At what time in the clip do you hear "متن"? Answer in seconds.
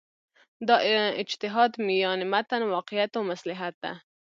2.31-2.61